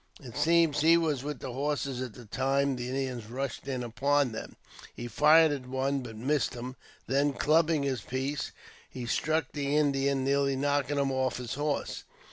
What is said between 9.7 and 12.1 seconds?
Indian, nearly knocking him off his horse.